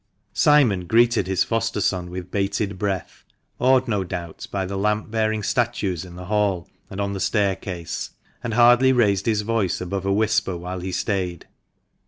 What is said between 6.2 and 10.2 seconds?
hall and on the staircase, and hardly raised his voice above a